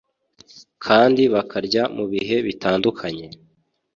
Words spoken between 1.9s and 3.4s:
mu bihe bitandukanye